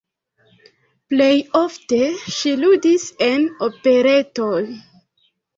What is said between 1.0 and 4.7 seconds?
Plej ofte ŝi ludis en operetoj.